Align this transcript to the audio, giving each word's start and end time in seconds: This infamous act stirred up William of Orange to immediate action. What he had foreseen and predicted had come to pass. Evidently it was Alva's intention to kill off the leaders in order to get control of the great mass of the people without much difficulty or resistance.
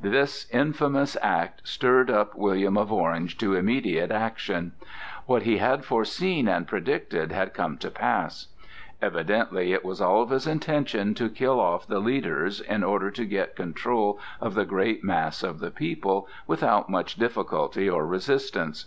This 0.00 0.50
infamous 0.52 1.16
act 1.22 1.60
stirred 1.62 2.10
up 2.10 2.34
William 2.34 2.76
of 2.76 2.90
Orange 2.90 3.38
to 3.38 3.54
immediate 3.54 4.10
action. 4.10 4.72
What 5.26 5.42
he 5.42 5.58
had 5.58 5.84
foreseen 5.84 6.48
and 6.48 6.66
predicted 6.66 7.30
had 7.30 7.54
come 7.54 7.78
to 7.78 7.90
pass. 7.92 8.48
Evidently 9.00 9.72
it 9.72 9.84
was 9.84 10.02
Alva's 10.02 10.44
intention 10.44 11.14
to 11.14 11.28
kill 11.30 11.60
off 11.60 11.86
the 11.86 12.00
leaders 12.00 12.60
in 12.60 12.82
order 12.82 13.12
to 13.12 13.24
get 13.24 13.54
control 13.54 14.18
of 14.40 14.56
the 14.56 14.64
great 14.64 15.04
mass 15.04 15.44
of 15.44 15.60
the 15.60 15.70
people 15.70 16.26
without 16.48 16.90
much 16.90 17.14
difficulty 17.14 17.88
or 17.88 18.04
resistance. 18.04 18.86